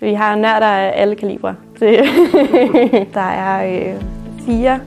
Vi 0.00 0.14
har 0.14 0.34
nørder 0.36 0.66
af 0.66 0.92
alle 0.94 1.14
kalibre. 1.14 1.54
Det, 1.80 1.98
der 3.14 3.20
er 3.20 3.66
øh, 3.66 4.02
fire 4.46 4.80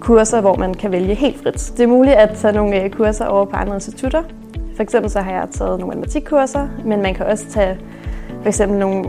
kurser, 0.00 0.40
hvor 0.40 0.56
man 0.56 0.74
kan 0.74 0.92
vælge 0.92 1.14
helt 1.14 1.42
frit. 1.42 1.72
Det 1.76 1.80
er 1.80 1.86
muligt 1.86 2.14
at 2.14 2.30
tage 2.36 2.54
nogle 2.54 2.82
øh, 2.82 2.90
kurser 2.90 3.26
over 3.26 3.44
på 3.44 3.56
andre 3.56 3.74
institutter. 3.74 4.22
For 4.76 4.82
eksempel 4.82 5.10
så 5.10 5.20
har 5.20 5.32
jeg 5.32 5.48
taget 5.50 5.80
nogle 5.80 5.86
matematikkurser, 5.86 6.68
men 6.84 7.02
man 7.02 7.14
kan 7.14 7.26
også 7.26 7.50
tage 7.50 7.78
for 8.42 8.48
eksempel 8.48 8.78
nogle 8.78 9.04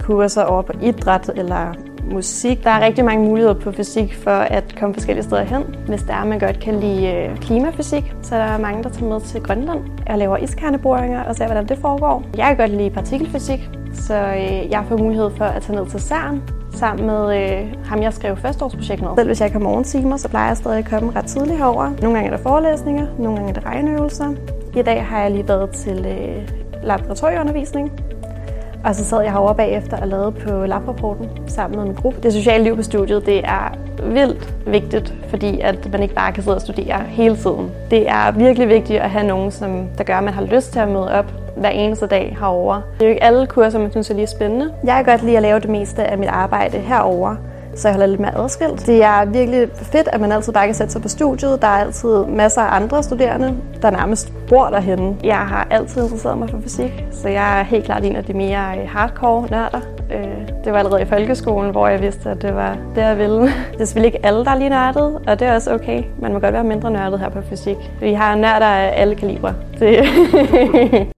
kurser 0.00 0.42
over 0.42 0.62
på 0.62 0.72
idræt 0.82 1.30
eller 1.36 1.74
musik. 2.12 2.64
Der 2.64 2.70
er 2.70 2.80
rigtig 2.80 3.04
mange 3.04 3.24
muligheder 3.24 3.54
på 3.54 3.72
fysik 3.72 4.14
for 4.14 4.30
at 4.30 4.74
komme 4.78 4.94
forskellige 4.94 5.24
steder 5.24 5.42
hen. 5.42 5.62
Hvis 5.88 6.02
der 6.02 6.14
er, 6.14 6.24
man 6.24 6.38
godt 6.38 6.60
kan 6.60 6.80
lide 6.80 7.12
øh, 7.12 7.36
klimafysik, 7.36 8.14
så 8.22 8.34
er 8.36 8.46
der 8.46 8.58
mange, 8.58 8.82
der 8.82 8.88
tager 8.88 9.08
med 9.08 9.20
til 9.20 9.40
Grønland 9.40 9.80
og 10.06 10.18
laver 10.18 10.36
iskerneboringer 10.36 11.24
og 11.24 11.36
ser, 11.36 11.46
hvordan 11.46 11.68
det 11.68 11.78
foregår. 11.78 12.24
Jeg 12.36 12.46
kan 12.46 12.56
godt 12.56 12.70
lide 12.70 12.90
partikelfysik, 12.90 13.70
så 13.92 14.14
øh, 14.14 14.70
jeg 14.70 14.84
får 14.88 14.96
mulighed 14.96 15.30
for 15.30 15.44
at 15.44 15.62
tage 15.62 15.78
ned 15.78 15.86
til 15.86 16.00
CERN 16.00 16.42
sammen 16.72 17.06
med 17.06 17.42
øh, 17.42 17.84
ham, 17.84 18.02
jeg 18.02 18.12
skrev 18.12 18.36
førsteårsprojekt 18.36 19.02
med. 19.02 19.10
Selv 19.16 19.26
hvis 19.26 19.40
jeg 19.40 19.46
ikke 19.46 19.58
har 19.58 19.64
morgentimer, 19.64 20.16
så 20.16 20.28
plejer 20.28 20.46
jeg 20.46 20.56
stadig 20.56 20.78
at 20.78 20.88
komme 20.90 21.12
ret 21.16 21.24
tidligt 21.24 21.58
herover. 21.58 21.90
Nogle 22.02 22.16
gange 22.16 22.30
er 22.30 22.36
der 22.36 22.42
forelæsninger, 22.42 23.06
nogle 23.18 23.36
gange 23.36 23.50
er 23.50 23.60
der 23.60 23.66
regneøvelser. 23.66 24.34
I 24.76 24.82
dag 24.82 25.04
har 25.06 25.22
jeg 25.22 25.30
lige 25.30 25.48
været 25.48 25.70
til 25.70 26.06
øh, 26.06 26.48
laboratorieundervisning, 26.82 27.92
og 28.84 28.94
så 28.94 29.04
sad 29.04 29.22
jeg 29.22 29.32
herovre 29.32 29.54
bagefter 29.54 29.96
og 29.96 30.08
lavede 30.08 30.32
på 30.32 30.66
labrapporten 30.66 31.28
sammen 31.46 31.78
med 31.78 31.86
min 31.86 31.94
gruppe. 31.94 32.20
Det 32.22 32.32
sociale 32.32 32.64
liv 32.64 32.76
på 32.76 32.82
studiet, 32.82 33.26
det 33.26 33.44
er 33.44 33.76
vildt 34.02 34.54
vigtigt, 34.66 35.14
fordi 35.28 35.60
at 35.60 35.92
man 35.92 36.02
ikke 36.02 36.14
bare 36.14 36.32
kan 36.32 36.42
sidde 36.42 36.56
og 36.56 36.60
studere 36.60 36.98
hele 37.06 37.36
tiden. 37.36 37.70
Det 37.90 38.08
er 38.08 38.30
virkelig 38.30 38.68
vigtigt 38.68 39.00
at 39.00 39.10
have 39.10 39.26
nogen, 39.26 39.50
som, 39.50 39.88
der 39.98 40.04
gør, 40.04 40.16
at 40.16 40.24
man 40.24 40.34
har 40.34 40.42
lyst 40.42 40.72
til 40.72 40.80
at 40.80 40.88
møde 40.88 41.12
op 41.12 41.32
hver 41.56 41.68
eneste 41.70 42.06
dag 42.06 42.36
herover. 42.40 42.74
Det 42.74 43.02
er 43.02 43.06
jo 43.06 43.10
ikke 43.10 43.24
alle 43.24 43.46
kurser, 43.46 43.78
man 43.78 43.90
synes 43.90 44.10
er 44.10 44.14
lige 44.14 44.26
spændende. 44.26 44.72
Jeg 44.84 44.94
kan 44.94 45.04
godt 45.04 45.22
lide 45.22 45.36
at 45.36 45.42
lave 45.42 45.60
det 45.60 45.70
meste 45.70 46.04
af 46.04 46.18
mit 46.18 46.28
arbejde 46.28 46.78
herover 46.78 47.36
så 47.78 47.88
jeg 47.88 47.94
holder 47.94 48.06
lidt 48.06 48.20
mere 48.20 48.38
adskilt. 48.38 48.86
Det 48.86 49.04
er 49.04 49.24
virkelig 49.24 49.68
fedt, 49.74 50.08
at 50.12 50.20
man 50.20 50.32
altid 50.32 50.52
bare 50.52 50.66
kan 50.66 50.74
sætte 50.74 50.92
sig 50.92 51.02
på 51.02 51.08
studiet. 51.08 51.62
Der 51.62 51.68
er 51.68 51.84
altid 51.84 52.24
masser 52.24 52.60
af 52.60 52.76
andre 52.76 53.02
studerende, 53.02 53.54
der 53.82 53.90
nærmest 53.90 54.32
bor 54.48 54.66
derhenne. 54.66 55.16
Jeg 55.24 55.36
har 55.36 55.66
altid 55.70 56.02
interesseret 56.02 56.38
mig 56.38 56.50
for 56.50 56.60
fysik, 56.62 57.04
så 57.10 57.28
jeg 57.28 57.60
er 57.60 57.64
helt 57.64 57.84
klart 57.84 58.04
en 58.04 58.16
af 58.16 58.24
de 58.24 58.32
mere 58.32 58.78
øh, 58.78 58.88
hardcore 58.88 59.48
nørder. 59.50 59.80
Øh, 60.14 60.48
det 60.64 60.72
var 60.72 60.78
allerede 60.78 61.02
i 61.02 61.06
folkeskolen, 61.06 61.70
hvor 61.70 61.88
jeg 61.88 62.00
vidste, 62.02 62.30
at 62.30 62.42
det 62.42 62.54
var 62.54 62.76
det, 62.94 63.00
jeg 63.02 63.18
ville. 63.18 63.40
Det 63.72 63.80
er 63.80 63.84
selvfølgelig 63.84 64.14
ikke 64.14 64.26
alle, 64.26 64.44
der 64.44 64.50
er 64.50 64.58
lige 64.58 64.70
nørdet, 64.70 65.18
og 65.28 65.40
det 65.40 65.48
er 65.48 65.54
også 65.54 65.74
okay. 65.74 66.02
Man 66.18 66.32
må 66.32 66.38
godt 66.38 66.52
være 66.52 66.64
mindre 66.64 66.90
nørdet 66.90 67.20
her 67.20 67.28
på 67.28 67.38
fysik. 67.50 67.76
Vi 68.00 68.12
har 68.12 68.34
nørder 68.34 68.66
af 68.66 69.00
alle 69.00 69.14
kalibre. 69.14 69.54
Det 69.78 71.08